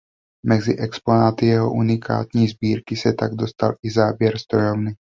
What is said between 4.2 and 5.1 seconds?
strojovny.